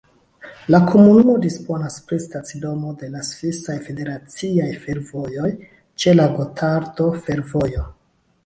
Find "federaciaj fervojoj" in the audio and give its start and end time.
3.89-5.53